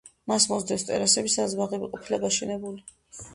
[0.31, 2.83] მას მოსდევს ტერასები, სადაც ბაღები ყოფილა გაშენებული.